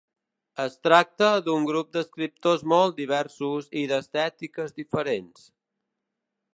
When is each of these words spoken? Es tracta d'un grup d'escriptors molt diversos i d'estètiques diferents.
Es 0.61 0.77
tracta 0.85 1.27
d'un 1.49 1.67
grup 1.71 1.91
d'escriptors 1.97 2.65
molt 2.75 2.97
diversos 3.03 3.69
i 3.83 3.87
d'estètiques 3.93 4.77
diferents. 4.83 5.49